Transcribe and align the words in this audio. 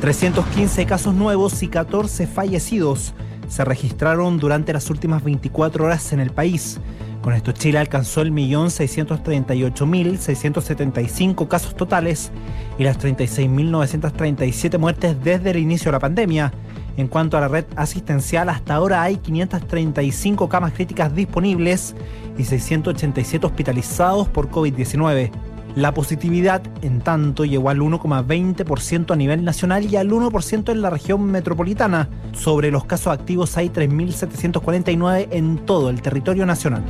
315 0.00 0.86
casos 0.86 1.14
nuevos 1.14 1.62
y 1.62 1.68
14 1.68 2.26
fallecidos 2.26 3.14
se 3.48 3.64
registraron 3.64 4.38
durante 4.38 4.72
las 4.72 4.88
últimas 4.90 5.24
24 5.24 5.84
horas 5.84 6.12
en 6.12 6.20
el 6.20 6.30
país. 6.30 6.78
Con 7.22 7.34
esto 7.34 7.50
Chile 7.52 7.78
alcanzó 7.78 8.20
el 8.20 8.30
millón 8.30 8.68
638.675 8.68 11.48
casos 11.48 11.74
totales 11.74 12.30
y 12.78 12.84
las 12.84 13.00
36.937 13.00 14.78
muertes 14.78 15.16
desde 15.22 15.50
el 15.50 15.56
inicio 15.58 15.86
de 15.86 15.92
la 15.92 15.98
pandemia. 15.98 16.52
En 16.96 17.08
cuanto 17.08 17.36
a 17.36 17.40
la 17.40 17.48
red 17.48 17.64
asistencial, 17.76 18.48
hasta 18.48 18.76
ahora 18.76 19.02
hay 19.02 19.16
535 19.16 20.48
camas 20.48 20.72
críticas 20.72 21.12
disponibles 21.14 21.94
y 22.36 22.44
687 22.44 23.46
hospitalizados 23.46 24.28
por 24.28 24.50
COVID-19. 24.50 25.30
La 25.78 25.94
positividad, 25.94 26.60
en 26.82 27.00
tanto, 27.02 27.44
llegó 27.44 27.70
al 27.70 27.78
1,20% 27.78 29.12
a 29.12 29.16
nivel 29.16 29.44
nacional 29.44 29.84
y 29.84 29.94
al 29.94 30.10
1% 30.10 30.72
en 30.72 30.82
la 30.82 30.90
región 30.90 31.24
metropolitana. 31.26 32.08
Sobre 32.32 32.72
los 32.72 32.84
casos 32.84 33.12
activos 33.12 33.56
hay 33.56 33.68
3.749 33.68 35.28
en 35.30 35.58
todo 35.58 35.88
el 35.90 36.02
territorio 36.02 36.46
nacional. 36.46 36.82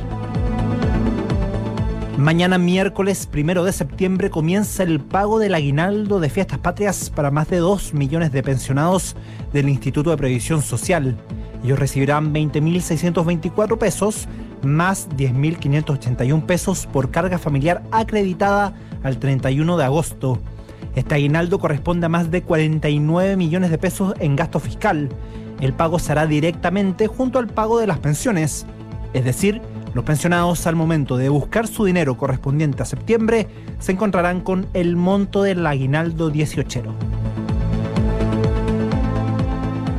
Mañana 2.17 2.57
miércoles 2.57 3.27
primero 3.27 3.63
de 3.63 3.73
septiembre 3.73 4.31
comienza 4.31 4.81
el 4.81 4.99
pago 4.99 5.37
del 5.37 5.53
aguinaldo 5.53 6.19
de 6.19 6.31
fiestas 6.31 6.57
patrias 6.57 7.11
para 7.11 7.29
más 7.29 7.47
de 7.47 7.57
2 7.57 7.93
millones 7.93 8.31
de 8.31 8.41
pensionados 8.41 9.15
del 9.53 9.69
Instituto 9.69 10.09
de 10.09 10.17
Previsión 10.17 10.63
Social. 10.63 11.15
Ellos 11.63 11.77
recibirán 11.77 12.33
20.624 12.33 13.77
pesos 13.77 14.27
más 14.63 15.09
10.581 15.09 16.45
pesos 16.45 16.87
por 16.87 17.11
carga 17.11 17.37
familiar 17.37 17.83
acreditada 17.91 18.73
al 19.03 19.17
31 19.17 19.77
de 19.77 19.83
agosto. 19.83 20.39
Este 20.95 21.15
aguinaldo 21.15 21.59
corresponde 21.59 22.07
a 22.07 22.09
más 22.09 22.31
de 22.31 22.41
49 22.41 23.35
millones 23.35 23.71
de 23.71 23.77
pesos 23.77 24.13
en 24.19 24.35
gasto 24.35 24.59
fiscal. 24.59 25.09
El 25.61 25.73
pago 25.73 25.99
se 25.99 26.11
hará 26.11 26.25
directamente 26.25 27.07
junto 27.07 27.39
al 27.39 27.47
pago 27.47 27.79
de 27.79 27.87
las 27.87 27.99
pensiones, 27.99 28.65
es 29.13 29.25
decir, 29.25 29.61
los 29.93 30.05
pensionados 30.05 30.67
al 30.67 30.75
momento 30.75 31.17
de 31.17 31.29
buscar 31.29 31.67
su 31.67 31.85
dinero 31.85 32.15
correspondiente 32.15 32.83
a 32.83 32.85
septiembre 32.85 33.47
se 33.79 33.91
encontrarán 33.91 34.41
con 34.41 34.67
el 34.73 34.95
monto 34.95 35.43
del 35.43 35.65
aguinaldo 35.65 36.29
18. 36.29 37.08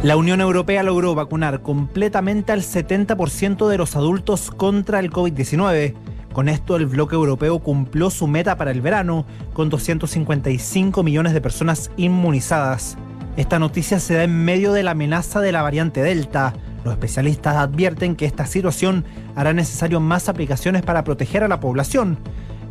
La 0.03 0.17
Unión 0.17 0.41
Europea 0.41 0.83
logró 0.83 1.15
vacunar 1.15 1.61
completamente 1.61 2.53
al 2.53 2.63
70% 2.63 3.69
de 3.69 3.77
los 3.77 3.97
adultos 3.97 4.51
contra 4.51 4.99
el 4.99 5.11
COVID-19. 5.11 5.95
Con 6.33 6.49
esto 6.49 6.77
el 6.77 6.87
bloque 6.87 7.17
europeo 7.17 7.59
cumplió 7.59 8.09
su 8.09 8.27
meta 8.27 8.57
para 8.57 8.71
el 8.71 8.81
verano, 8.81 9.27
con 9.53 9.69
255 9.69 11.03
millones 11.03 11.35
de 11.35 11.41
personas 11.43 11.91
inmunizadas. 11.99 12.97
Esta 13.37 13.59
noticia 13.59 14.01
se 14.01 14.15
da 14.15 14.25
en 14.25 14.43
medio 14.45 14.73
de 14.73 14.83
la 14.83 14.93
amenaza 14.93 15.41
de 15.41 15.53
la 15.53 15.61
variante 15.61 16.03
Delta, 16.03 16.55
los 16.85 16.95
especialistas 16.95 17.57
advierten 17.57 18.17
que 18.17 18.25
esta 18.25 18.47
situación 18.47 19.05
hará 19.37 19.53
necesario 19.53 20.01
más 20.01 20.29
aplicaciones 20.29 20.83
para 20.83 21.05
proteger 21.05 21.45
a 21.45 21.49
la 21.49 21.61
población. 21.61 22.19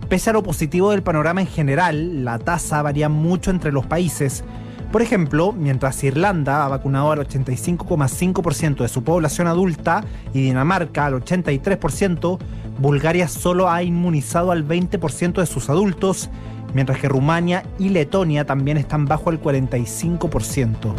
Pese 0.08 0.32
a 0.32 0.34
lo 0.34 0.42
positivo 0.42 0.90
del 0.90 1.04
panorama 1.04 1.42
en 1.42 1.48
general, 1.48 2.26
la 2.26 2.40
tasa 2.40 2.82
varía 2.82 3.10
mucho 3.10 3.52
entre 3.52 3.72
los 3.72 3.86
países. 3.86 4.44
Por 4.92 5.04
ejemplo, 5.04 5.52
mientras 5.52 6.04
Irlanda 6.04 6.66
ha 6.66 6.68
vacunado 6.68 7.12
al 7.12 7.20
85,5% 7.20 8.78
de 8.78 8.88
su 8.88 9.04
población 9.04 9.46
adulta 9.46 10.04
y 10.34 10.42
Dinamarca 10.42 11.06
al 11.06 11.14
83%, 11.14 12.40
Bulgaria 12.80 13.28
solo 13.28 13.70
ha 13.70 13.84
inmunizado 13.84 14.52
al 14.52 14.68
20% 14.68 15.42
de 15.42 15.46
sus 15.46 15.70
adultos, 15.70 16.32
mientras 16.74 16.98
que 16.98 17.08
Rumania 17.08 17.64
y 17.78 17.90
Letonia 17.90 18.46
también 18.46 18.78
están 18.78 19.06
bajo 19.06 19.30
el 19.30 19.40
45%. 19.40 20.96